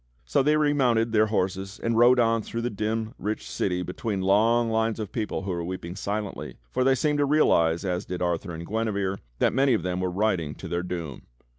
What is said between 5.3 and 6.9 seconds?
who were weeping silently, for